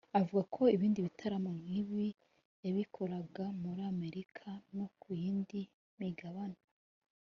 [0.19, 2.05] Avuga ko ibindi bitaramo nk’ibi
[2.63, 5.59] yabikoreraga muri Amerika no ku yindi
[5.99, 6.59] migabane